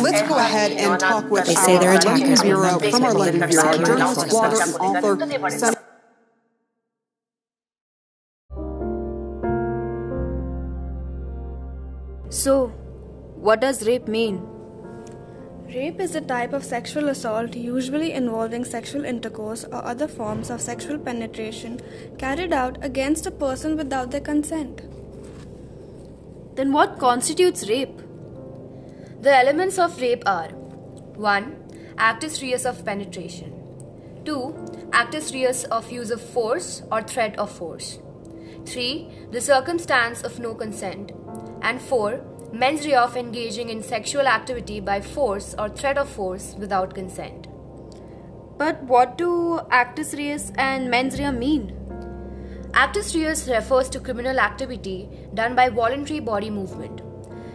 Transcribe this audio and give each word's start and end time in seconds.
Let's 0.00 0.22
go 0.22 0.36
ahead 0.38 0.72
and 0.72 0.98
talk 0.98 1.30
with 1.30 1.44
they 1.44 1.54
say 1.54 1.76
their 1.78 1.92
attackers 1.94 2.42
bureau 2.42 2.78
from 2.78 3.04
our 3.04 3.12
London 3.12 3.42
author, 3.42 3.96
So, 12.30 12.68
what 13.36 13.60
does 13.60 13.86
rape 13.86 14.08
mean? 14.08 14.59
Rape 15.74 16.00
is 16.00 16.16
a 16.16 16.20
type 16.20 16.52
of 16.52 16.64
sexual 16.64 17.10
assault 17.10 17.54
usually 17.54 18.12
involving 18.12 18.64
sexual 18.64 19.04
intercourse 19.04 19.62
or 19.62 19.84
other 19.84 20.08
forms 20.08 20.50
of 20.50 20.60
sexual 20.60 20.98
penetration 20.98 21.80
carried 22.18 22.52
out 22.52 22.84
against 22.84 23.26
a 23.26 23.30
person 23.30 23.76
without 23.76 24.10
their 24.10 24.20
consent. 24.20 24.82
Then, 26.56 26.72
what 26.72 26.98
constitutes 26.98 27.68
rape? 27.68 27.96
The 29.20 29.32
elements 29.32 29.78
of 29.78 30.00
rape 30.00 30.24
are 30.26 30.48
1. 30.48 31.56
Actus 31.98 32.42
reus 32.42 32.64
of 32.64 32.84
penetration. 32.84 33.52
2. 34.24 34.90
Actus 34.92 35.32
reus 35.32 35.62
of 35.64 35.92
use 35.92 36.10
of 36.10 36.20
force 36.20 36.82
or 36.90 37.00
threat 37.02 37.38
of 37.38 37.48
force. 37.48 38.00
3. 38.66 39.08
The 39.30 39.40
circumstance 39.40 40.22
of 40.22 40.40
no 40.40 40.52
consent. 40.52 41.12
And 41.62 41.80
4. 41.80 42.20
Mens 42.52 42.84
rea 42.84 42.96
of 42.96 43.16
engaging 43.16 43.68
in 43.68 43.80
sexual 43.80 44.26
activity 44.26 44.80
by 44.80 45.00
force 45.00 45.54
or 45.56 45.68
threat 45.68 45.96
of 45.96 46.08
force 46.08 46.56
without 46.58 46.94
consent. 46.94 47.46
But 48.58 48.82
what 48.82 49.16
do 49.16 49.60
actus 49.70 50.14
reus 50.14 50.50
and 50.56 50.90
mens 50.90 51.18
rea 51.18 51.30
mean? 51.30 51.76
Actus 52.74 53.14
reus 53.14 53.48
refers 53.48 53.88
to 53.90 54.00
criminal 54.00 54.40
activity 54.40 55.08
done 55.32 55.54
by 55.54 55.68
voluntary 55.68 56.18
body 56.18 56.50
movement. 56.50 57.02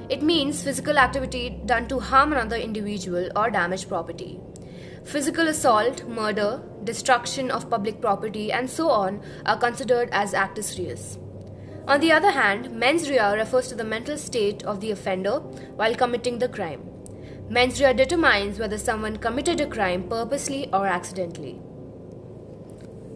It 0.09 0.21
means 0.21 0.63
physical 0.63 0.97
activity 0.97 1.61
done 1.65 1.87
to 1.89 1.99
harm 1.99 2.31
another 2.31 2.55
individual 2.55 3.30
or 3.35 3.49
damage 3.49 3.89
property. 3.89 4.39
Physical 5.03 5.47
assault, 5.49 6.07
murder, 6.07 6.63
destruction 6.85 7.52
of 7.52 7.69
public 7.69 7.99
property, 7.99 8.52
and 8.52 8.69
so 8.69 8.89
on 8.89 9.21
are 9.45 9.57
considered 9.57 10.09
as 10.11 10.33
actus 10.33 10.80
reus. 10.80 11.17
On 11.88 12.00
the 12.00 12.11
other 12.11 12.31
hand, 12.31 12.72
mens 12.72 13.08
rea 13.11 13.36
refers 13.38 13.67
to 13.67 13.75
the 13.75 13.83
mental 13.83 14.17
state 14.17 14.64
of 14.64 14.81
the 14.81 14.89
offender 14.89 15.39
while 15.80 15.94
committing 15.94 16.39
the 16.39 16.50
crime. 16.50 16.81
Mens 17.47 17.80
rea 17.80 17.94
determines 17.94 18.58
whether 18.58 18.80
someone 18.80 19.17
committed 19.17 19.61
a 19.61 19.67
crime 19.67 20.09
purposely 20.09 20.67
or 20.73 20.88
accidentally. 20.88 21.59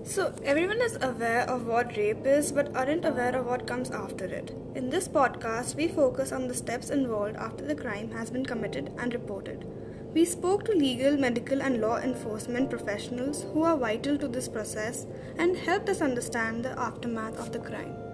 So, 0.03 0.35
everyone 0.43 0.81
is 0.81 0.99
aware 1.01 1.49
of 1.49 1.65
what 1.65 1.97
rape 1.97 2.27
is 2.27 2.51
but 2.51 2.75
aren't 2.75 3.05
aware 3.05 3.35
of 3.35 3.47
what 3.47 3.65
comes 3.65 3.89
after 3.89 4.25
it. 4.25 4.55
In 4.75 4.91
this 4.91 5.07
podcast, 5.07 5.75
we 5.75 5.87
focus 5.87 6.31
on 6.31 6.47
the 6.47 6.53
steps 6.53 6.91
involved 6.91 7.37
after 7.37 7.65
the 7.65 7.75
crime 7.75 8.11
has 8.11 8.29
been 8.29 8.45
committed 8.45 8.91
and 8.99 9.15
reported. 9.15 9.65
We 10.13 10.25
spoke 10.25 10.65
to 10.65 10.73
legal, 10.73 11.17
medical, 11.17 11.63
and 11.63 11.81
law 11.81 11.97
enforcement 11.97 12.69
professionals 12.69 13.45
who 13.51 13.63
are 13.63 13.77
vital 13.77 14.15
to 14.19 14.27
this 14.27 14.47
process 14.47 15.07
and 15.39 15.57
helped 15.57 15.89
us 15.89 16.01
understand 16.01 16.63
the 16.63 16.79
aftermath 16.79 17.37
of 17.39 17.51
the 17.51 17.59
crime. 17.59 18.08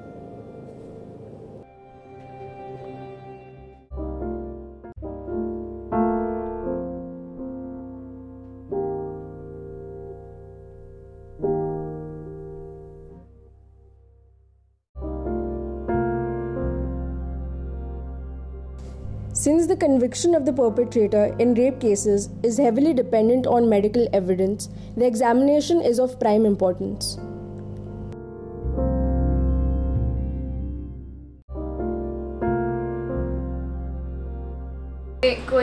Since 19.45 19.67
the 19.67 19.75
conviction 19.75 20.33
of 20.33 20.44
the 20.44 20.53
perpetrator 20.53 21.25
in 21.38 21.53
rape 21.53 21.79
cases 21.79 22.29
is 22.41 22.57
heavily 22.57 22.95
dependent 22.95 23.45
on 23.45 23.69
medical 23.69 24.07
evidence, 24.11 24.69
the 24.97 25.06
examination 25.06 25.81
is 25.81 26.00
of 26.00 26.19
prime 26.19 26.47
importance. 26.47 27.19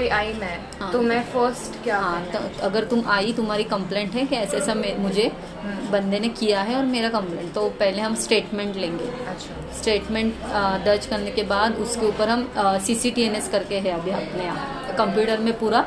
कोई 0.02 0.10
आई 0.10 0.32
मैं 0.34 0.56
हाँ। 0.78 0.90
तो 0.92 1.00
मैं 1.00 1.22
first 1.32 1.82
क्या 1.82 1.98
हाँ 1.98 2.22
तो 2.26 2.38
अगर 2.66 2.84
तुम 2.84 3.02
आई 3.08 3.32
तुम्हारी 3.32 3.64
कंप्लेंट 3.64 4.14
है 4.14 4.24
कि 4.26 4.36
ऐसा 4.36 4.56
ऐसा 4.56 4.74
मुझे 4.74 5.30
बंदे 5.92 6.18
ने 6.20 6.28
किया 6.40 6.62
है 6.62 6.76
और 6.76 6.84
मेरा 6.86 7.08
कंप्लेंट 7.08 7.52
तो 7.54 7.68
पहले 7.80 8.02
हम 8.02 8.14
स्टेटमेंट 8.14 8.76
लेंगे। 8.76 9.04
अच्छा। 9.26 9.78
स्टेटमेंट 9.78 10.34
दर्ज 10.84 11.06
करने 11.06 11.30
के 11.30 11.42
बाद 11.52 11.76
उसके 11.78 12.06
ऊपर 12.06 12.28
हम 12.28 12.48
C 12.86 12.94
C 12.94 13.10
T 13.10 13.22
N 13.22 13.36
S 13.36 13.48
करके 13.48 13.78
है 13.78 13.92
अभी 13.92 14.10
अपने 14.12 14.44
यहाँ 14.44 14.94
कंप्यूटर 14.98 15.40
में 15.40 15.52
पूरा 15.58 15.86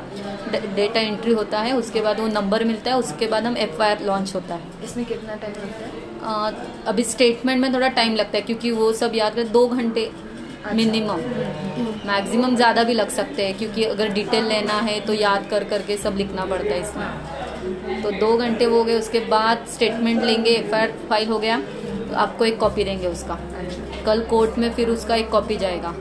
डेटा 0.53 1.00
एंट्री 1.02 1.34
होता 1.34 1.59
है 1.59 1.76
उसके 1.78 2.02
बाद 2.02 2.20
वो 2.20 2.28
नंबर 2.30 2.64
मिलता 2.64 2.92
है 2.92 2.97
उसके 2.97 3.28
बाद 3.28 3.46
हम 3.46 3.58
एफ़ 3.58 3.82
आई 3.82 3.90
आर 3.90 4.02
लॉन्च 4.06 4.36
होता 4.36 4.56
है। 4.56 4.84
इसमें 4.84 5.06
कितना 5.06 5.36
टाइम 5.36 5.53
लगता 5.56 5.86
है? 5.86 6.84
अभी 6.88 7.03
स्टेटमेंट 7.06 7.62
में 7.62 7.74
थोड़ा 7.74 7.88
टाइम 7.97 8.16
लगता 8.16 8.38
है 8.38 8.42
क्योंकि 8.44 8.72
वो 8.74 8.92
सब 8.96 9.16
याद 9.16 9.36
कर 9.36 9.47
दो 9.50 9.68
घंटे 9.70 10.12
मिनिमम। 10.74 11.20
मैक्सिमम 12.08 12.56
ज़्यादा 12.56 12.84
भी 12.84 12.94
लग 12.94 13.09
सकते 13.12 13.46
हैं, 13.46 13.58
क्योंकि 13.58 13.84
अगर 13.84 14.09
डिटेल 14.14 14.46
लेना 14.46 14.74
है 14.81 15.00
तो 15.00 15.14
याद 15.16 15.48
कर 15.50 15.64
करके 15.66 15.98
सब 15.98 16.16
लिखना 16.18 16.46
पड़ता 16.46 16.74
है 16.74 16.81
इसमें। 16.81 18.02
तो 18.02 18.12
दो 18.14 18.36
घंटे 18.38 18.66
हो 18.66 18.84
गए, 18.84 18.96
उसके 18.96 19.20
बाद 19.28 19.66
स्टेटमेंट 19.74 20.24
लेंगे 20.24 20.52
एफ़ 20.52 21.08
फ़ाइल 21.09 21.28
हो 21.28 21.40
गया 21.40 21.59
तो 21.59 22.16
आपको 22.18 22.46
एक 22.46 22.59
कॉपी 22.59 22.84
देंगे 22.84 23.08
उसका। 23.08 23.40
कल 24.06 24.22
कोर्ट 24.30 24.58
में 24.58 24.72
फिर 24.74 24.90
उसका 24.90 25.16
एक 25.16 25.30
कॉपी 25.30 25.56
जाएगा। 25.58 25.94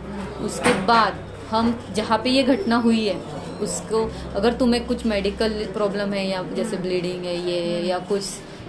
उसके 0.44 0.72
बाद 0.86 1.22
हम, 1.50 1.78
जहाँ 1.96 2.18
पे 2.18 2.30
ये 2.30 2.42
घटना 2.44 2.76
हुई 2.78 3.04
है, 3.06 3.16
उसको, 3.62 4.08
अगर 4.36 4.52
तुम्हें 4.52 4.84
कुछ 4.86 5.04
मेडिकल 5.06 5.52
प्रॉब्लम 5.74 6.12
है, 6.12 6.26
या 6.28 6.42
जैसे 6.56 6.76
ब्लीडिंग 6.78 7.24
है 7.24 7.36
ये, 7.40 7.80
या 7.82 7.98
कुछ 8.08 8.22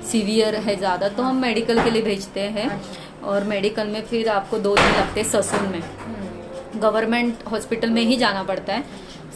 सीवियर 0.06 0.56
है 0.58 0.76
ज़्यादा 0.76 1.08
तो 1.10 1.24
हम 1.24 1.42
मेडिकल 1.42 1.84
के 1.84 1.90
लिए 1.90 2.02
भेजते 2.02 2.40
हैं। 2.40 2.70
और 3.26 3.44
मेडिकल 3.44 3.88
में 3.88 4.02
फिर 4.06 4.30
आपको 4.30 4.58
दो 4.60 4.76
दिन 4.76 4.92
लगते 4.92 5.22
हैं 5.22 5.30
ससुन 5.30 5.68
में। 5.68 5.82
गवर्नमेंट 6.82 7.44
हॉस्पिटल 7.52 7.90
में 7.90 8.02
ही 8.02 8.18
जाना 8.18 8.44
पड़ता 8.44 8.74
है। 8.74 8.84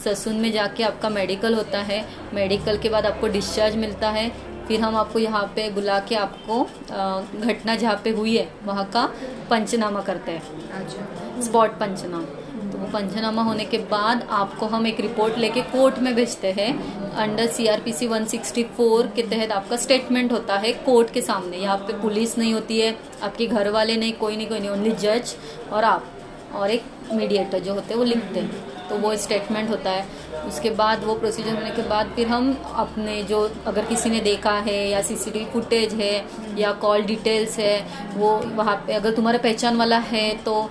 ससुन 0.05 0.35
में 0.35 0.51
जाके 0.51 0.83
आपका 0.83 1.09
मेडिकल 1.09 1.53
होता 1.53 1.79
है। 1.81 2.03
मेडिकल 2.33 2.77
के 2.77 2.89
बाद 2.89 3.05
आपको 3.05 3.27
डिस्चार्ज 3.27 3.75
मिलता 3.75 4.09
है। 4.09 4.29
फिर 4.67 4.81
हम 4.81 4.95
आपको 4.95 5.19
यहाँ 5.19 5.43
पे 5.55 5.69
बुला 5.69 5.99
के 5.99 6.15
आपको 6.15 6.63
घटना 7.41 7.75
जहाँ 7.75 8.01
पे 8.03 8.09
हुई 8.09 8.37
है 8.37 8.47
वहाँ 8.63 8.85
का 8.85 9.05
पंचनामा 9.49 10.01
करते 10.01 10.31
हैं। 10.31 10.69
अच्छा। 10.71 11.41
स्पॉट 11.41 11.79
पंचनामा। 11.79 12.38
पंचनामा 12.89 13.41
होने 13.41 13.65
के 13.65 13.77
बाद 13.91 14.27
आपको 14.31 14.65
हम 14.65 14.87
एक 14.87 14.99
रिपोर्ट 14.99 15.37
लेके 15.37 15.61
कोर्ट 15.71 15.99
में 15.99 16.13
भेजते 16.15 16.51
हैं। 16.51 16.71
अंडर 17.15 17.47
सीआरपीसी 17.47 18.07
164 18.07 19.07
के 19.15 19.21
तहत 19.23 19.51
आपका 19.51 19.77
स्टेटमेंट 19.77 20.31
होता 20.31 20.57
है 20.57 20.71
कोर्ट 20.85 21.13
के 21.13 21.21
सामने। 21.21 21.57
यहाँ 21.57 21.77
पे 21.77 21.93
पुलिस 22.01 22.37
नहीं 22.37 22.53
होती 22.53 22.79
है, 22.79 22.95
आपके 23.23 23.47
घर 23.47 23.69
वाले 23.69 23.97
नहीं, 23.97 24.13
कोई 24.13 24.37
नहीं 24.37 24.47
कोई 24.47 24.59
नहीं 24.59 24.69
ओनली 24.69 24.91
जज 24.91 25.35
और 25.71 25.83
आप 25.83 26.05
और 26.55 26.71
एक 26.71 26.83
मीडिएटर 27.13 27.59
जो 27.59 27.73
होते 27.73 27.93
हैं, 27.93 27.97
वो 27.97 28.03
लिखते 28.03 28.39
हैं। 28.39 28.87
तो 28.89 28.95
वो 28.95 29.15
स्टेटमेंट 29.15 29.69
होता 29.69 29.89
है। 29.89 30.05
उसके 30.49 30.69
बाद 30.69 31.03
वो 31.03 31.15
प्रोसीजर 31.15 31.55
होने 31.55 31.71
के 31.71 31.81
बाद 31.89 32.11
फिर 32.15 32.27
हम 32.27 32.51
अपने 32.75 33.21
जो 33.23 33.39
अगर 33.67 33.85
किसी 33.85 34.09
ने 34.09 34.19
देखा 34.21 34.53
है 34.67 34.77
या 34.89 35.01
सीसीटीवी 35.01 35.45
फुटेज 35.45 35.93
है 35.93 36.13
या 36.57 36.71
कॉल 36.81 37.03
डिटेल्स 37.05 37.57
है 37.59 37.75
वो 38.15 38.35
वहाँ 38.55 38.75
पे 38.87 38.93
अगर 38.93 39.13
तुम्हारा 39.13 39.39
पहचान 39.39 39.77
वाला 39.77 39.97
है 40.07 40.27
तो 40.43 40.61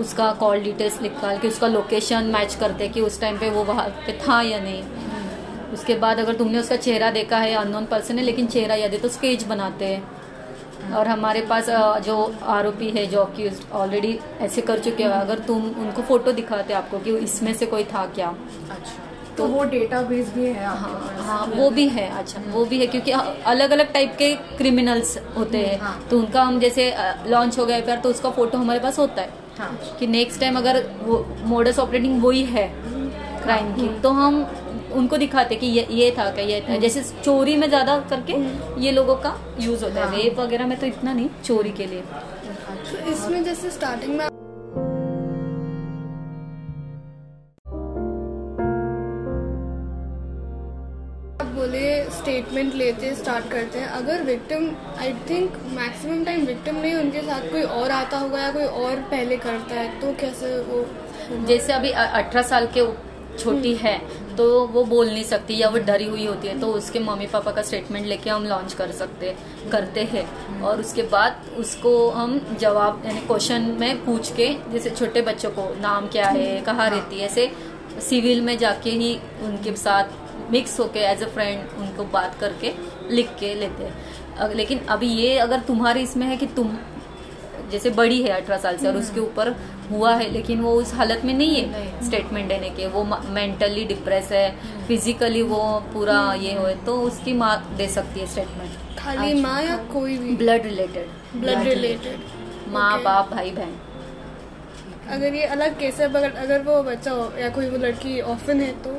उसका 0.00 0.30
कॉल 0.40 0.60
डिटेल्स 0.60 1.00
निकाल 1.02 1.38
के 1.38 1.48
उसका 1.48 1.68
लोकेशन 1.68 2.30
मैच 2.32 2.54
करते 2.54 2.88
कि 2.88 3.00
उस 3.00 3.20
टाइम 3.20 3.38
पे 3.38 3.50
वो 3.50 3.64
वहाँ 3.64 3.88
पे 4.06 4.18
था 4.18 4.40
या 4.42 4.60
नहीं। 4.60 4.82
उसके 5.72 5.94
बाद 5.94 6.18
अगर 6.18 6.34
तुमने 6.34 6.58
उसका 6.58 6.76
चेहरा 6.76 7.10
देखा 7.10 7.38
है 7.38 7.54
अननोन 7.54 7.86
पर्सन 7.86 8.18
है 8.18 8.24
लेकिन 8.24 8.46
चेहरा 8.46 8.74
याद 8.74 8.92
है 8.92 8.98
तो 8.98 9.08
स्केच 9.08 9.42
बनाते 9.44 9.84
हैं। 9.84 10.17
और 10.92 11.08
हमारे 11.08 11.40
पास 11.46 11.66
जो 12.04 12.16
आरोपी 12.48 12.90
है 12.90 13.06
जो 13.06 13.20
अक्यूज 13.20 13.60
ऑलरेडी 13.72 14.18
ऐसे 14.40 14.60
कर 14.60 14.78
चुके 14.78 15.02
हैं। 15.02 15.10
अगर 15.10 15.38
तुम 15.38 15.64
उनको 15.80 16.02
फ़ोटो 16.02 16.32
दिखाते 16.32 16.74
आपको 16.74 16.98
कि 16.98 17.16
इसमें 17.18 17.52
से 17.54 17.66
कोई 17.66 17.84
था 17.84 18.06
क्या? 18.06 18.28
अच्छा। 18.70 19.06
तो 19.36 19.46
तो 19.46 19.46
वो 19.46 19.64
डेटाबेस 19.64 20.32
भी 20.34 20.46
है 20.46 20.64
हाँ 20.66 21.16
हाँ 21.18 21.44
वो 21.48 21.68
भी 21.70 21.88
है। 21.88 22.08
अच्छा 22.18 22.40
वो 22.48 22.64
भी 22.64 22.78
है 22.80 22.86
क्योंकि 22.86 23.10
अलग 23.46 23.70
अलग 23.70 23.92
टाइप 23.92 24.14
के 24.18 24.34
क्रिमिनल्स 24.56 25.16
होते 25.36 25.58
हैं। 25.58 26.08
तो 26.08 26.18
उनका 26.18 26.42
हम 26.42 26.58
जैसे 26.60 26.94
लॉन्च 27.26 27.58
हो 27.58 27.66
गया 27.66 27.80
फिर 27.80 27.96
तो 27.96 28.10
उसका 28.10 28.30
फ़ोटो 28.30 28.58
हमारे 28.58 28.80
पास 28.80 28.98
होता 28.98 29.22
है। 29.22 29.46
हाँ। 29.58 29.78
कि 30.00 30.06
नेक्स्ट 30.06 30.40
टाइम 30.40 30.56
अगर 30.58 30.82
वो 31.02 31.24
मोडस 31.44 31.78
ऑपरेटिंग 31.78 32.22
वही 32.22 32.42
है 32.46 32.66
क्राइम 33.42 33.72
की 33.74 33.88
तो 34.00 34.10
हम 34.12 34.42
उनको 34.92 35.16
दिखाते 35.16 35.56
कि 35.56 35.66
ये 35.68 35.86
ये 35.92 36.10
था 36.18 36.30
क्या 36.30 36.44
ये 36.44 36.60
था। 36.68 36.76
जैसे 36.78 37.02
चोरी 37.22 37.56
में 37.56 37.68
ज़्यादा 37.68 37.98
करके 38.10 38.34
ये 38.82 38.92
लोगों 38.92 39.16
का 39.18 39.36
यूज़ 39.60 39.84
होता 39.84 40.04
है। 40.04 40.16
रेप 40.16 40.40
वगैरह 40.40 40.66
में 40.66 40.78
तो 40.78 40.86
इतना 40.86 41.12
नहीं 41.12 41.28
चोरी 41.44 41.70
के 41.72 41.86
लिए। 41.86 42.02
तो 42.90 43.10
इसमें 43.12 43.42
जैसे 43.44 43.70
स्टार्टिंग 43.70 44.18
में 44.18 44.26
बोले 51.54 51.88
स्टेटमेंट 52.10 52.74
लेते 52.74 53.14
स्टार्ट 53.14 53.48
करते 53.50 53.78
हैं। 53.78 53.86
अगर 53.88 54.22
victim 54.24 54.68
I 54.98 55.12
think 55.30 55.56
maximum 55.74 56.24
time 56.24 56.44
victim 56.46 56.76
नहीं 56.76 56.94
उनके 56.94 57.20
साथ 57.22 57.50
कोई 57.52 57.62
और 57.62 57.90
आता 57.92 58.18
होगा 58.18 58.38
या 58.38 58.50
कोई 58.52 58.64
और 58.82 59.00
पहले 59.10 59.36
करता 59.38 59.74
है 59.74 60.00
तो 60.00 60.12
कैसे 60.20 60.58
वो 60.62 60.84
जैसे 61.46 61.72
अभी 61.72 61.90
अठारह 61.90 62.42
साल 62.44 62.66
के 62.74 62.80
छोटी 63.38 63.74
है 63.74 63.98
तो 64.36 64.44
वो 64.66 64.84
बोल 64.84 65.06
नहीं 65.06 65.24
सकती 65.24 65.56
या 65.58 65.68
वो 65.68 65.78
डरी 65.86 66.04
हुई 66.04 66.26
होती 66.26 66.48
है 66.48 66.58
तो 66.60 66.66
उसके 66.72 66.98
मम्मी 67.00 67.26
पापा 67.26 67.52
का 67.52 67.62
स्टेटमेंट 67.62 68.06
लेके 68.06 68.30
हम 68.30 68.44
लॉन्च 68.46 68.74
कर 68.74 68.90
सकते 68.92 69.34
करते 69.72 70.04
हैं। 70.04 70.60
और 70.62 70.80
उसके 70.80 71.02
बाद 71.08 71.46
उसको 71.58 71.92
हम 72.10 72.38
जवाब 72.60 73.02
यानी 73.06 73.20
क्वेश्चन 73.20 73.76
में 73.80 74.04
पूछ 74.04 74.32
के 74.32 74.48
जैसे 74.72 74.90
छोटे 74.90 75.22
बच्चों 75.22 75.50
को 75.50 75.68
नाम 75.80 76.06
क्या 76.08 76.28
है 76.28 76.60
कहाँ 76.62 76.88
रहती 76.90 77.18
है 77.18 77.26
ऐसे 77.26 77.50
सिविल 78.08 78.40
में 78.40 78.56
जाके 78.58 78.90
ही 78.92 79.14
उनके 79.44 79.76
साथ 79.76 80.50
मिक्स 80.50 80.78
होके 80.80 81.00
एज 81.06 81.22
अ 81.22 81.28
फ्रेंड 81.28 81.78
उनको 81.78 82.04
बात 82.12 82.38
करके 82.40 82.72
लिख 83.10 83.30
के 83.40 83.54
लेते 83.54 83.84
हैं। 83.84 84.54
लेकिन 84.54 84.78
अभी 84.88 85.08
ये 85.14 85.36
अगर 85.38 85.60
तुम्हारे 85.60 86.02
इसमें 86.02 86.26
है 86.26 86.36
कि 86.36 86.46
तुम 86.56 86.76
जैसे 87.70 87.90
बड़ी 87.90 88.22
है 88.22 88.30
अठारह 88.30 88.58
साल 88.58 88.76
से 88.76 88.86
और 88.88 88.96
उसके 88.96 89.20
ऊपर 89.20 89.50
हुआ 89.90 90.14
है 90.14 90.28
लेकिन 90.32 90.60
वो 90.60 90.72
उस 90.74 90.92
हालत 90.94 91.22
में 91.24 91.32
नहीं 91.34 91.56
है 91.56 92.04
स्टेटमेंट 92.06 92.48
देने 92.48 92.70
के। 92.70 92.86
वो 92.88 93.04
मेंटली 93.04 93.84
डिप्रेस 93.84 94.32
है 94.32 94.48
फिजिकली 94.88 95.42
वो 95.44 95.60
पूरा 95.94 96.18
ये 96.34 96.54
हो 96.54 96.68
तो 96.86 97.00
उसकी 97.02 97.32
माँ 97.34 97.54
दे 97.76 97.88
सकती 97.88 98.20
है 98.20 98.26
स्टेटमेंट 98.26 98.98
खाली 98.98 99.34
माँ 99.42 99.60
या 99.62 99.76
कोई 99.92 100.16
भी? 100.18 100.36
ब्लड 100.36 100.66
रिलेटेड 100.66 101.40
ब्लड 101.40 101.62
रिलेटेड 101.68 102.72
माँ 102.72 103.02
बाप 103.02 103.30
भाई 103.30 103.50
बहन। 103.50 103.76
अगर 105.10 105.34
ये 105.34 105.44
अलग 105.48 105.78
केस 105.78 106.00
है 106.00 106.08
अगर 106.08 106.32
अगर 106.36 106.62
वो 106.62 106.82
बच्चा 106.82 107.10
हो 107.10 107.32
या 107.40 107.48
कोई 107.50 107.68
वो 107.68 107.78
लड़की 107.78 108.20
ऑफन 108.32 108.60
है 108.60 108.72
तो 108.82 108.90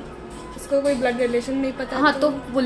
उसको 0.55 0.81
कोई 0.81 0.95
ब्लड 0.95 1.19
रिलेशन 1.21 1.57
नहीं 1.57 1.71
पता 1.73 1.97
हाँ 1.97 2.13
तो, 2.13 2.29
तो 2.29 2.61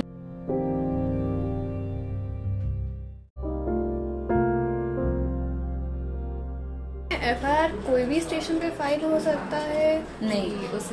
एफ़ 7.24 7.46
कोई 7.86 8.04
भी 8.04 8.20
स्टेशन 8.22 8.58
पे 8.60 8.70
फ़ाइल 8.72 9.04
हो 9.04 9.20
सकता 9.20 9.58
है 9.60 9.92
नहीं 10.24 10.70
उस 10.70 10.90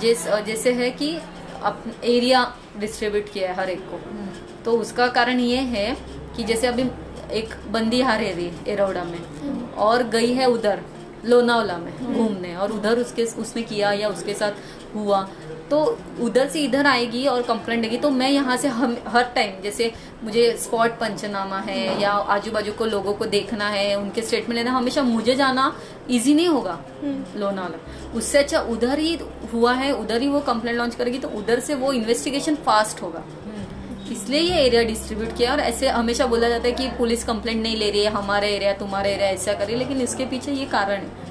जिस 0.00 0.26
जैसे 0.46 0.72
है 0.72 0.90
कि 0.92 1.10
एरिया 2.06 2.42
डिस्ट्रीब्यूट 2.78 3.32
किया 3.32 3.48
है 3.48 3.56
हर 3.56 3.70
एक 3.70 3.80
को 3.90 3.96
हम्म। 3.98 4.62
तो 4.64 4.72
उसका 4.78 5.06
कारण 5.08 5.40
ये 5.40 5.60
है 5.68 5.96
कि 6.36 6.44
जैसे 6.44 6.66
अभी 6.66 6.82
एक 7.32 7.54
बंदी 7.72 8.00
हार 8.00 8.20
रही 8.20 8.46
है 8.46 8.64
एरोडा 8.68 9.04
में 9.04 9.18
हम्म। 9.18 9.68
और 9.80 10.02
गई 10.08 10.32
है 10.34 10.46
उधर 10.48 10.82
लोनावला 11.24 11.76
में 11.78 11.92
हम्म। 11.92 12.14
घूमने 12.14 12.54
और 12.56 12.72
उधर 12.72 12.98
उसके 12.98 13.24
उसने 13.40 13.62
किया 13.62 13.92
या 13.92 14.08
उसके 14.08 14.34
साथ 14.34 14.94
हुआ 14.94 15.26
तो 15.70 15.78
उधर 16.20 16.48
से 16.48 16.60
इधर 16.60 16.86
आएगी 16.86 17.26
और 17.26 17.42
कंप्लेंट 17.42 17.82
देगी 17.82 17.96
तो 17.96 18.10
मैं 18.10 18.30
यहाँ 18.30 18.56
से 18.56 18.68
हम 18.70 18.96
हर 19.08 19.24
टाइम 19.34 19.60
जैसे 19.62 19.92
मुझे 20.24 20.50
स्पॉट 20.60 20.98
पंचनामा 21.00 21.58
है 21.60 22.00
या 22.00 22.10
आजू 22.10 22.52
बाजू 22.52 22.72
को 22.72 22.86
लोगों 22.86 23.14
को 23.14 23.26
देखना 23.26 23.68
है 23.68 23.94
उनके 23.96 24.22
स्टेटमेंट 24.22 24.54
लेना 24.54 24.72
हमेशा 24.72 25.02
मुझे 25.02 25.34
जाना 25.34 25.72
इजी 26.10 26.34
नहीं 26.34 26.48
होगा। 26.48 26.78
लोनावला। 27.36 27.78
उससे 28.18 28.38
अच्छा 28.38 28.60
उधर 28.70 28.98
ही 28.98 29.18
हुआ 29.52 29.72
है 29.74 29.92
उधर 29.92 30.20
ही 30.20 30.28
वो 30.28 30.40
कंप्लेंट 30.42 30.76
लॉन्च 30.78 30.94
करेगी 30.94 31.18
तो 31.18 31.28
उधर 31.38 31.60
से 31.60 31.74
वो 31.74 31.92
इन्वेस्टिगेशन 31.92 32.54
फास्ट 32.66 33.02
होगा। 33.02 33.24
इसलिए 34.12 34.40
ये 34.40 34.60
एरिया 34.60 34.82
डिस्ट्रीब्यूट 34.82 35.36
किया 35.36 35.52
और 35.52 35.60
ऐसे 35.60 35.88
हमेशा 35.90 36.26
बोला 36.26 36.48
जाता 36.48 36.66
है 36.68 36.72
कि 36.72 36.88
पुलिस 36.98 37.24
कंप्लेंट 37.24 37.62
नहीं 37.62 37.76
ले 37.76 37.90
रही 37.90 38.04
है 38.04 38.10
हमारा 38.12 38.46
एरिया 38.48 38.72
तुम्हारा 38.74 39.08
एरिया 39.08 39.28
ऐसा 39.28 39.52
करे 39.54 39.76
लेकिन 39.76 40.00
इसके 40.00 40.24
पीछे 40.26 40.52
ये 40.52 40.64
कारण 40.68 40.96
है 40.96 41.28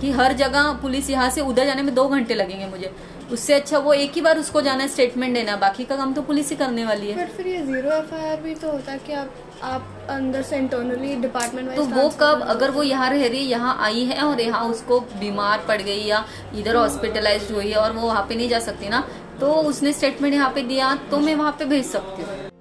कि 0.00 0.10
हर 0.12 0.32
जगह 0.34 0.72
पुलिस 0.82 1.10
यहाँ 1.10 1.28
से 1.30 1.40
उधर 1.42 1.66
जाने 1.66 1.82
में 1.82 1.94
दो 1.94 2.06
घंटे 2.08 2.34
लगेंगे 2.34 2.66
मुझे। 2.66 2.90
उससे 3.32 3.54
अच्छा 3.54 3.78
वो 3.78 3.92
एक 3.94 4.12
ही 4.14 4.20
बार 4.20 4.38
उसको 4.38 4.60
जाना 4.62 4.86
स्टेटमेंट 4.86 5.34
देना 5.34 5.56
बाकी 5.58 5.84
का 5.84 5.96
काम 5.96 6.12
तो 6.14 6.22
पुलिस 6.22 6.50
ही 6.50 6.56
करने 6.56 6.84
वाली 6.84 7.10
है। 7.10 7.26
फिर 7.28 7.46
ये 7.46 7.62
ज़ीरो 7.62 7.90
एफआईआर 7.92 8.40
भी 8.42 8.54
तो 8.54 8.70
होता 8.70 8.92
है 8.92 8.98
कि 8.98 9.12
आप 9.14 9.34
आप 9.64 10.06
अंदर 10.10 10.42
से 10.42 10.56
इंटरनली 10.56 11.14
डिपार्टमेंट 11.16 11.74
तो 11.76 11.84
वो 11.86 12.08
कब 12.20 12.42
अगर 12.48 12.70
वो 12.70 12.82
यहाँ 12.84 13.10
रह 13.10 13.26
रही 13.26 13.38
है 13.38 13.44
यहाँ 13.44 13.76
आई 13.84 14.04
है 14.04 14.22
और 14.22 14.40
यहाँ 14.40 14.64
उसको 14.70 15.00
बीमार 15.20 15.64
पड़ 15.68 15.80
गई 15.82 16.02
या 16.04 16.24
इधर 16.54 16.76
हॉस्पिटलाइज 16.76 17.50
हुई 17.52 17.70
है 17.70 17.76
और 17.76 17.92
वो 17.92 18.06
वहाँ 18.06 18.26
पे 18.28 18.34
नहीं 18.34 18.48
जा 18.48 18.58
सकती 18.62 18.88
ना 18.88 19.06
तो 19.40 19.52
उसने 19.70 19.92
स्टेटमेंट 19.92 20.34
यहाँ 20.34 20.50
पे 20.50 20.62
दिया 20.64 20.94
तो 21.10 21.18
मैं 21.20 21.34
वहाँ 21.34 21.52
पे 21.58 21.64
भेज 21.64 21.84
सकती 21.86 22.22
हूँ। 22.22 22.55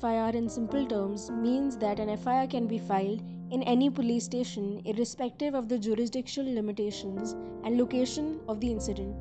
FIR 0.00 0.30
in 0.34 0.48
simple 0.48 0.86
terms 0.86 1.30
means 1.30 1.76
that 1.78 1.98
an 1.98 2.16
FIR 2.16 2.46
can 2.48 2.66
be 2.66 2.78
filed 2.78 3.22
in 3.50 3.62
any 3.62 3.88
police 3.88 4.24
station 4.24 4.82
irrespective 4.84 5.54
of 5.54 5.68
the 5.68 5.78
jurisdictional 5.78 6.52
limitations 6.52 7.32
and 7.64 7.78
location 7.78 8.40
of 8.48 8.60
the 8.60 8.70
incident. 8.70 9.16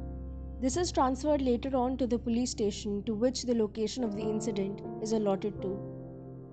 This 0.62 0.78
is 0.78 0.92
transferred 0.92 1.42
later 1.42 1.76
on 1.76 1.98
to 1.98 2.08
the 2.08 2.20
police 2.20 2.52
station 2.52 3.04
to 3.04 3.14
which 3.14 3.44
the 3.44 3.56
location 3.56 4.04
of 4.04 4.16
the 4.16 4.24
incident 4.24 4.82
is 5.02 5.14
allotted 5.14 5.62
to. 5.62 5.80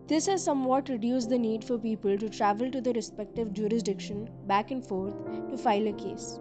This 0.06 0.26
has 0.26 0.44
somewhat 0.44 0.88
reduced 0.88 1.30
the 1.30 1.38
need 1.38 1.64
for 1.64 1.78
people 1.78 2.18
to 2.18 2.28
travel 2.28 2.70
to 2.70 2.80
the 2.80 2.92
respective 2.92 3.52
jurisdiction 3.52 4.28
back 4.46 4.70
and 4.70 4.84
forth 4.84 5.14
to 5.50 5.56
file 5.56 5.86
a 5.86 5.92
case. 5.92 6.38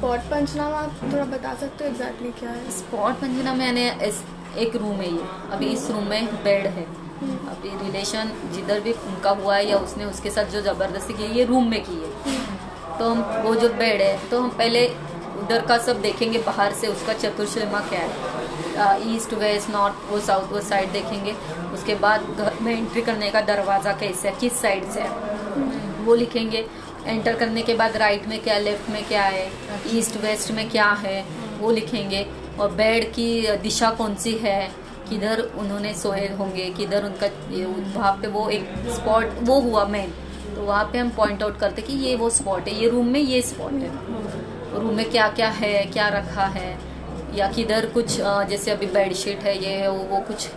Spot 0.00 0.20
panchnama 0.20 0.76
आप 0.76 1.00
थोड़ा 1.02 1.24
बता 1.30 1.52
सकते 1.60 1.84
हो 1.84 1.90
exactly 1.90 2.28
क्या 2.38 2.50
है? 2.50 2.70
Spot 2.72 3.14
पंचनामा 3.14 3.52
मैंने 3.54 3.82
एक 4.58 4.76
room 4.76 5.00
है 5.00 5.08
ये 5.08 5.24
अभी 5.52 5.66
इस 5.68 5.90
रूम 5.90 6.04
में 6.04 6.26
बेड 6.44 6.66
है। 6.66 6.84
हम्म। 7.18 7.50
अभी 7.50 7.70
रिलेशन 7.82 8.30
जिधर 8.54 8.80
भी 8.80 8.92
उनका 8.92 9.30
हुआ 9.40 9.56
है 9.56 9.68
या 9.70 9.76
उसने 9.78 10.04
उसके 10.04 10.30
साथ 10.30 10.44
जो 10.52 10.60
ज़बरदस्ती 10.62 11.14
की 11.14 11.22
है 11.22 11.36
ये 11.36 11.44
रूम 11.44 11.68
में 11.70 11.82
की 11.84 11.96
है। 11.96 12.10
हम्म। 12.26 12.98
तो 12.98 13.10
हम 13.10 13.42
वो 13.42 13.54
जो 13.54 13.68
बेड 13.74 14.00
है 14.02 14.16
तो 14.30 14.40
हम 14.40 14.48
पहले 14.58 14.86
उधर 15.42 15.66
का 15.66 15.78
सब 15.80 16.00
देखेंगे 16.02 16.38
बाहर 16.46 16.72
से 16.80 16.86
उसका 16.86 17.12
चतुर्श्रमा 17.20 17.80
क्या 17.90 18.00
है। 18.00 19.14
ईस्ट 19.14 19.34
वेस्ट 19.36 19.70
नॉर्थ 19.70 20.10
वो 20.10 20.20
साउथ 20.26 20.52
वो 20.52 20.60
साइड 20.68 20.92
देखेंगे। 20.92 21.36
उसके 21.74 21.94
बाद 22.00 22.26
घर 22.38 22.60
में 22.62 22.76
एंट्री 22.76 23.02
करने 23.02 23.30
का 23.30 23.40
दरवाज़ा 23.52 23.92
कैसे 24.00 24.28
है 24.28 24.34
किस 24.40 24.60
साइड 24.60 24.90
से 24.92 25.00
है। 25.00 25.08
हम्म। 25.08 26.04
वो 26.04 26.14
लिखेंगे। 26.16 26.66
एंटर 27.10 27.36
करने 27.36 27.62
के 27.62 27.74
बाद 27.74 27.96
राइट 27.96 28.26
में 28.28 28.38
क्या 28.42 28.58
लेफ़्ट 28.58 28.90
में 28.90 29.04
क्या 29.04 29.22
है? 29.24 29.48
ईस्ट 29.94 30.16
वेस्ट 30.16 30.50
में 30.50 30.68
क्या 30.70 30.90
है? 31.00 31.24
वो 31.58 31.70
लिखेंगे। 31.70 32.26
और 32.60 32.70
बेड 32.72 33.10
की 33.12 33.56
दिशा 33.62 33.90
कौन 33.90 34.14
सी 34.14 34.34
है? 34.36 34.70
किधर 35.08 35.40
उन्होंने 35.58 35.92
सोए 35.94 36.26
होंगे? 36.38 36.68
किधर 36.70 37.04
उनका 37.04 37.26
वहाँ 37.96 38.12
पे 38.12 38.28
वो 38.28 38.48
एक 38.48 38.68
स्पॉट 38.94 39.38
वो 39.42 39.60
हुआ 39.60 39.84
मेन 39.86 40.12
तो 40.54 40.62
वहाँ 40.62 40.84
पे 40.92 40.98
हम 40.98 41.10
पॉइंट 41.10 41.42
आउट 41.42 41.58
करते 41.58 41.82
कि 41.82 41.92
ये 41.98 42.14
वो 42.16 42.30
स्पॉट 42.30 42.68
है। 42.68 42.74
ये 42.74 42.88
रूम 42.88 43.06
में 43.06 43.20
ये 43.20 43.40
स्पॉट 43.42 43.72
है। 43.72 43.90
रूम 44.74 44.94
में 44.94 45.10
क्या 45.10 45.28
क्या 45.28 45.48
है? 45.50 45.84
क्या 45.86 46.08
रखा 46.08 46.44
है? 46.48 46.78
या 47.34 47.48
किधर 47.48 47.86
कुछ 47.86 48.16
जैसे 48.50 48.70
अभी 48.70 48.86
बेडशीट 48.86 49.42
है 49.42 49.56
ये 49.58 49.88
वो, 49.88 49.98
वो 50.10 50.20
कुछ 50.20 50.48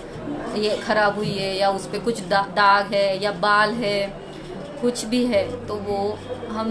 ये 0.57 0.77
खराब 0.77 1.15
हुई 1.15 1.31
है 1.31 1.55
या 1.57 1.69
उस 1.69 1.85
पर 1.87 1.99
कुछ 1.99 2.19
दा, 2.21 2.41
दाग 2.41 2.93
है 2.93 3.23
या 3.23 3.31
बाल 3.31 3.73
है 3.73 4.21
कुछ 4.81 5.03
भी 5.05 5.25
है 5.25 5.43
तो 5.67 5.75
वो 5.75 5.97
हम 6.53 6.67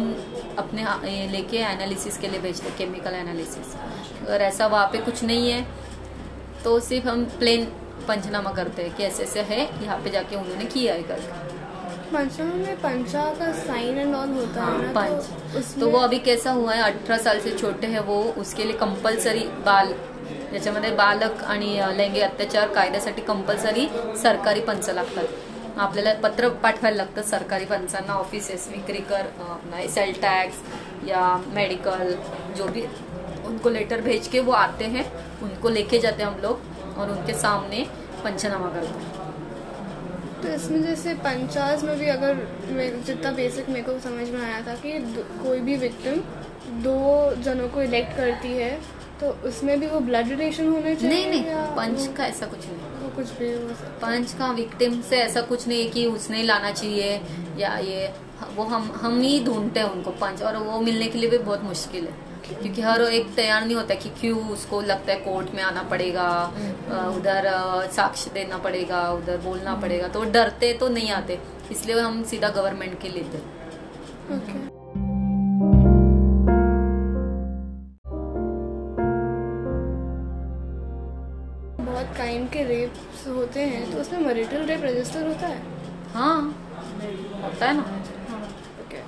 अपने 0.59 0.85
लेके 1.33 1.59
एनालिसिस 1.67 2.19
के 2.19 2.29
लिए 2.29 2.41
भेजते 2.41 2.71
केमिकल 2.79 3.15
एनालिसिस 3.15 3.75
अगर 4.23 4.43
ऐसा 4.43 4.67
वहाँ 4.67 4.87
पे 4.93 4.99
कुछ 5.07 5.23
नहीं 5.25 5.51
है 5.51 5.61
तो 6.65 6.79
सिर्फ़ 6.81 7.09
हम 7.09 7.25
प्लेन 7.39 7.65
पंचनामा 8.09 8.53
करते 8.53 8.83
हैं 8.83 8.95
कि 8.97 9.05
ऐसे 9.05 9.23
ऐसे 9.23 9.41
है 9.49 9.61
यहाँ 9.83 9.99
पे 10.05 10.11
जाके 10.11 10.37
उन्होंने 10.37 10.65
किया 10.67 10.95
है 10.95 11.03
करके। 11.03 11.61
पंचनामा 12.13 12.55
में 12.57 12.77
पंचा 12.81 13.25
का 13.35 13.51
साइन 13.59 13.99
एंड 13.99 14.15
ऑल 14.15 14.31
होता 14.31 14.65
है 14.65 14.93
पंच। 14.95 15.29
तो, 15.55 15.81
तो 15.81 15.91
वो 15.91 15.99
अभी 15.99 16.19
कैसा 16.21 16.51
हुआ 16.53 16.75
है 16.75 16.83
अठारह 16.83 17.23
साल 17.23 17.41
से 17.41 17.51
छोटे 17.59 17.87
है 17.87 18.01
वो 18.03 18.23
उसके 18.39 18.65
लिए 18.65 18.77
कंपल्सरी 18.79 19.47
बाल 19.67 19.95
ज्याच्यामध्ये 20.51 20.91
बालक 20.97 21.43
आणि 21.45 21.71
लैंगिक 21.97 22.23
अत्याचार 22.23 22.69
कायद्यासाठी 22.75 23.23
कंपल्सरी 23.23 23.89
सरकारी 24.23 24.61
पंच 24.63 24.91
लागतात। 24.91 25.52
आपल्याला 25.79 26.13
पत्र 26.23 26.49
पाठवायला 26.63 26.97
लागतं 26.97 27.23
सरकारी 27.23 27.65
पंचांना 27.65 28.13
ऑफिसेस 28.15 28.69
विक्रीकर 28.73 29.27
सेल 29.91 30.13
टैक्स 30.23 30.57
या 31.07 31.23
मेडिकल 31.55 32.15
जो 32.57 32.67
भी 32.67 32.83
उनको 33.47 33.71
लेटर 33.71 34.01
भेज 34.01 34.29
के 34.29 34.41
वो 34.41 34.53
आते 34.53 34.85
हैं, 34.87 35.05
उनको 35.43 35.69
लेके 35.69 35.99
जाते 35.99 36.23
हैं 36.23 36.31
हम 36.31 36.41
लोग 36.43 36.99
और 36.99 37.11
उनके 37.11 37.35
सामने 37.35 37.85
पंचनामा 38.25 38.69
करते 38.71 38.99
हैं। 38.99 39.21
तो 40.43 40.49
इसमें 40.49 40.83
जैसे 40.83 41.15
पंचायत 41.25 41.83
में 41.85 41.99
भी 41.99 42.07
अगर 42.09 42.47
जितना 43.07 43.31
बेसिक 43.33 43.69
मेरे 43.69 43.83
को 43.83 43.99
समझ 44.01 44.29
में 44.29 44.41
आया 44.43 44.61
था 44.67 44.75
कि 44.77 44.99
कोई 45.43 45.61
भी 45.61 45.77
विक्टिम 45.79 46.21
दो 46.83 46.99
जनों 47.43 47.69
को 47.69 47.83
इलेक्ट 47.83 48.17
करती 48.17 48.53
है 48.53 48.79
तो 49.23 49.29
उसमें 49.49 49.79
भी 49.81 49.87
वो 49.87 49.99
ब्लड 50.01 50.29
रिलेशन 50.29 50.69
होने 50.69 50.95
चाहिए 50.97 51.11
नहीं 51.11 51.43
नहीं 51.43 51.67
पंच 51.77 52.07
का 52.17 52.25
ऐसा 52.27 52.47
कुछ 52.47 52.67
नहीं। 52.67 53.11
कुछ 53.17 53.31
भी 53.39 53.49
पंच 54.03 54.33
का 54.33 54.51
विक्टिम 54.53 55.01
से 55.11 55.17
ऐसा 55.17 55.41
कुछ 55.51 55.67
नहीं 55.69 55.83
है 55.83 55.89
कि 55.91 56.07
उसने 56.07 56.43
लाना 56.43 56.71
चाहिए 56.71 57.21
या 57.59 57.77
ये 57.79 58.13
वो 58.57 58.65
हम 58.65 58.91
हम 59.03 59.21
ही 59.21 59.39
ढूंढते 59.45 59.81
हैं 59.81 59.87
उनको 59.91 60.11
पंच 60.21 60.43
और 60.43 60.57
वो 60.57 60.81
मिलने 60.81 61.07
के 61.07 61.19
लिए 61.19 61.31
भी 61.31 61.39
बहुत 61.39 61.63
मुश्किल 61.65 62.07
है। 62.07 62.31
क्योंकि 62.49 62.83
हर 62.83 63.03
एक 63.03 63.35
तैयार 63.35 63.65
नहीं 63.65 63.77
होता 63.77 63.95
कि 63.95 64.09
क्यों 64.21 64.39
उसको 64.51 64.81
लगता 64.81 65.13
है 65.13 65.19
कोर्ट 65.21 65.55
में 65.55 65.63
आना 65.63 65.83
पड़ेगा 65.91 66.27
उधर 67.17 67.47
अ, 67.47 67.87
साक्ष्य 67.97 68.31
देना 68.35 68.59
पड़ेगा 68.59 69.09
उधर 69.13 69.37
बोलना 69.45 69.75
पड़ेगा 69.83 70.09
तो 70.09 70.25
डरते 70.33 70.73
तो 70.81 70.89
नहीं 70.89 71.11
आते 71.13 71.39
इसलिए 71.71 72.01
हम 72.01 72.23
सीधा 72.33 72.49
गवर्नमेंट 72.61 73.01
के 73.03 73.09
लेते 73.09 73.39
ओके 74.37 74.72
रेप्स 83.23 83.37
होते 83.37 83.61
हैं 83.61 83.91
तो 83.93 83.99
उसमें 84.01 84.21
मरिटल 84.21 84.65
रेप 84.67 84.85
रजिस्टर 84.85 85.27
होता 85.27 85.47
है? 85.47 85.61
हाँ 86.15 86.43
होता 87.43 87.67
है 87.67 87.77
ना। 87.77 87.83
ओके 88.83 89.01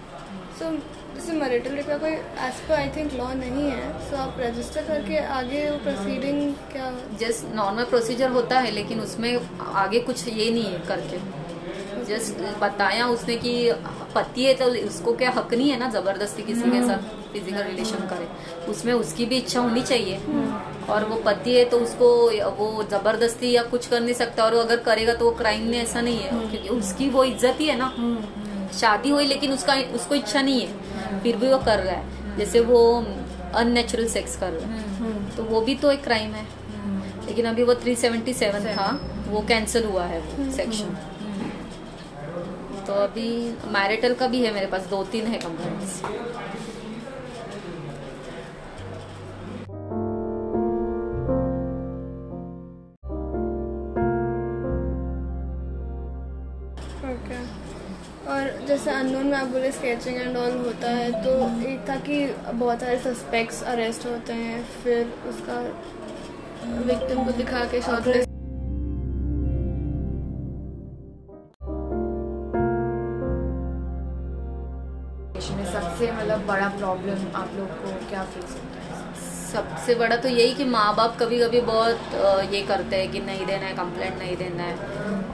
सो 0.58 0.70
जैसे 1.14 1.32
मरिटल 1.32 1.74
रेप 1.74 1.86
का 1.86 1.96
कोई 1.98 2.10
as 2.10 2.60
per 2.68 2.74
I 2.74 2.88
think 2.96 3.12
law 3.14 3.32
नहीं 3.34 3.70
है 3.70 4.10
सो 4.10 4.16
आप 4.16 4.36
रजिस्टर 4.40 4.84
करके 4.84 5.18
आगे 5.38 5.68
वो 5.70 5.76
प्रोसीडिंग 5.84 6.54
क्या? 6.72 6.90
जस्ट 7.20 7.54
नॉर्मल 7.54 7.84
प्रोसीजर 7.84 8.30
होता 8.30 8.58
है 8.60 8.70
लेकिन 8.70 9.00
उसमें 9.00 9.32
आगे 9.84 10.00
कुछ 10.00 10.26
ये 10.28 10.50
नहीं 10.50 10.64
है 10.64 10.78
करके। 10.88 11.18
जस्ट 12.04 12.40
बताया 12.60 13.06
उसने 13.08 13.36
कि 13.36 13.52
पति 14.14 14.44
है 14.44 14.54
तो 14.54 14.66
उसको 14.86 15.12
क्या 15.16 15.30
हक 15.36 15.54
नहीं 15.54 15.70
है 15.70 15.78
ना 15.78 15.88
ज़बरदस्ती 15.90 16.42
किसी 16.42 16.70
के 16.70 16.82
साथ? 16.88 17.12
फ़िज़िकल 17.34 17.62
रिलेशन 17.64 18.06
करे। 18.08 18.28
उसमें 18.70 18.92
उसकी 18.92 19.26
भी 19.26 19.36
इच्छा 19.36 19.60
होनी 19.60 19.82
चाहिए। 19.82 20.18
और 20.90 21.04
वो 21.04 21.16
पति 21.26 21.54
है 21.54 21.64
तो 21.64 21.78
उसको 21.78 22.08
वो 22.56 22.82
ज़बरदस्ती 22.84 23.50
या 23.50 23.62
कुछ 23.64 23.86
कर 23.86 24.00
नहीं 24.00 24.14
सकता 24.14 24.44
और 24.44 24.54
वो 24.54 24.60
अगर 24.60 24.76
करेगा 24.84 25.14
तो 25.14 25.24
वो 25.24 25.30
क्राइम 25.36 25.68
में 25.68 25.78
ऐसा 25.78 26.00
नहीं 26.00 26.18
है। 26.18 26.30
क्योंकि 26.30 26.68
उसकी 26.70 27.08
वो 27.10 27.24
इज़्ज़त 27.24 27.60
ही 27.60 27.66
है 27.66 27.76
ना। 27.78 27.92
शादी 28.74 29.10
हुई 29.10 29.26
लेकिन 29.26 29.52
उसका 29.52 29.74
उसको 29.94 30.14
इच्छा 30.14 30.42
नहीं 30.42 30.60
है। 30.60 31.20
फिर 31.22 31.36
भी 31.36 31.48
वो 31.48 31.58
कर 31.60 31.78
रहा 31.80 31.94
है। 31.94 32.36
जैसे 32.38 32.60
वो 32.62 32.82
अननेचुरल 33.54 34.08
सेक्स 34.08 34.36
कर 34.36 34.52
रहा 34.52 34.68
है। 34.68 35.36
तो 35.36 35.42
वो 35.44 35.60
भी 35.60 35.74
तो 35.74 35.90
एक 35.92 36.02
क्राइम 36.04 36.30
है। 36.32 36.46
लेकिन 37.26 37.46
अभी 37.46 37.62
वो 37.62 37.74
377 37.76 38.66
था 38.68 38.88
वो 39.28 39.40
कैंसिल 39.48 39.84
हुआ 39.84 40.04
है 40.04 40.20
वो 40.20 40.50
सेक्शन 40.52 40.96
तो 42.86 42.92
अभी 42.94 43.28
मैरिटल 43.72 44.14
का 44.14 44.26
भी 44.26 44.42
है 44.42 44.52
मेरे 44.54 44.66
पास 44.66 44.86
दो 44.86 45.02
तीन 45.12 45.26
है 45.26 45.38
कंप्लेंट्स 45.38 46.02
अननोन 59.14 59.30
में 59.30 59.36
आप 59.38 59.48
बोले 59.48 59.70
स्केचिंग 59.72 60.16
एंड 60.16 60.36
ऑल 60.36 60.56
होता 60.58 60.88
है 60.90 61.10
तो 61.24 61.32
एक 61.68 61.88
था 61.88 61.96
कि 62.06 62.16
बहुत 62.52 62.80
सारे 62.80 62.98
सस्पेक्ट्स 62.98 63.62
अरेस्ट 63.62 64.06
होते 64.06 64.32
हैं 64.32 64.62
फिर 64.82 65.12
उसका 65.28 65.58
विक्टिम 66.86 67.24
को 67.24 67.32
दिखा 67.32 67.64
के 67.64 67.80
शॉर्टलिस्ट 67.82 68.32
में 75.50 75.64
सबसे 75.72 76.10
मतलब 76.12 76.46
बड़ा 76.46 76.68
प्रॉब्लम 76.68 77.36
आप 77.36 77.50
लोग 77.56 77.68
को 77.82 77.92
क्या 78.08 78.24
फेस 78.24 78.50
होता 78.52 78.80
है? 78.80 79.14
सबसे 79.52 79.94
बड़ा 79.94 80.16
तो 80.16 80.28
यही 80.28 80.54
कि 80.54 80.64
माँ 80.64 80.94
बाप 80.96 81.16
कभी 81.20 81.38
कभी 81.40 81.60
बहुत 81.60 82.14
ये 82.52 82.62
करते 82.62 82.96
हैं 82.96 83.10
कि 83.12 83.20
नहीं 83.20 83.46
देना 83.46 83.66
है 83.66 83.74
कंप्लेंट 83.74 84.18
नहीं 84.18 84.36
देना 84.36 84.62
है 84.62 84.76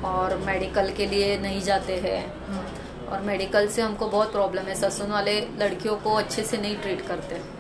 और 0.07 0.37
मेडिकल 0.47 0.91
के 0.97 1.07
लिए 1.07 1.39
नहीं 1.39 1.61
जाते 1.63 1.97
हैं। 2.07 2.21
और 3.13 3.21
मेडिकल 3.21 3.69
से 3.69 3.83
हमको 3.83 4.07
बहुत 4.09 4.33
प्रॉब्लम 4.33 4.63
है। 4.63 4.75
ससुन 4.75 5.11
वाले 5.11 5.41
लड़कियों 5.59 5.97
को 5.97 6.15
अच्छे 6.15 6.43
से 6.43 6.59
नहीं 6.59 6.77
ट्रीट 6.77 7.07
करते। 7.07 7.60